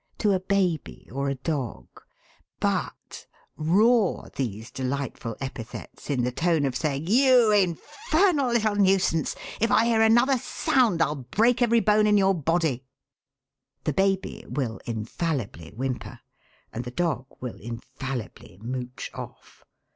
[0.17, 1.87] to a baby or a dog;
[2.59, 9.35] but roar these delightful epithets in the tone of saying: 'You infernal little nuisance!
[9.59, 12.83] If I hear another sound I'll break every bone in your body!'
[13.83, 16.19] The baby will infallibly whimper,
[16.73, 19.63] and the dog will infallibly mouch off.